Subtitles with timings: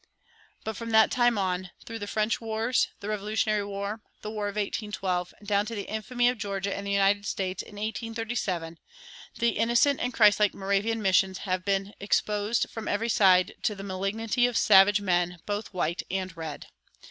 [0.63, 4.55] But from that time on, through the French wars, the Revolutionary War, the War of
[4.55, 8.79] 1812, and down to the infamy of Georgia and the United States in 1837,
[9.37, 14.47] the innocent and Christlike Moravian missions have been exposed from every side to the malignity
[14.47, 16.65] of savage men both white and red.